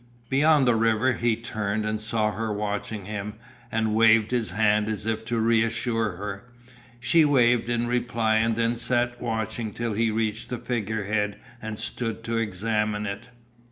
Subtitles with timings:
[0.29, 3.35] Beyond the river he turned and saw her watching him
[3.71, 6.51] and waved his hand as if to reassure her.
[6.99, 11.77] She waved in reply and then sat watching till he reached the figure head and
[11.77, 13.27] stood to examine it.